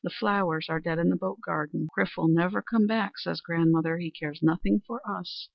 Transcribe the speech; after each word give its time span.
The 0.03 0.09
flowers 0.09 0.67
are 0.67 0.79
dead 0.79 0.97
in 0.97 1.09
the 1.09 1.15
boat 1.15 1.41
garden. 1.41 1.87
'Chrif 1.95 2.17
will 2.17 2.27
never 2.27 2.63
come 2.63 2.87
back,' 2.87 3.19
says 3.19 3.39
grandmother, 3.39 3.99
'he 3.99 4.09
cares 4.09 4.41
nothing 4.41 4.79
for 4.87 4.99
us.'" 5.07 5.47